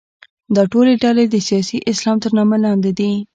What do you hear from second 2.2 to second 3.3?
تر نامه لاندې دي.